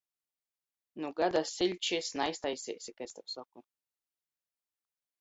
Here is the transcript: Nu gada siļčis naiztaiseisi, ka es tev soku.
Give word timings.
Nu 1.03 1.11
gada 1.19 1.43
siļčis 1.51 2.11
naiztaiseisi, 2.23 2.97
ka 2.99 3.09
es 3.09 3.17
tev 3.21 3.31
soku. 3.39 3.67